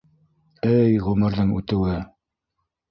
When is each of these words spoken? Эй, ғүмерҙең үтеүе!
Эй, 0.69 0.97
ғүмерҙең 1.09 1.55
үтеүе! 1.61 2.03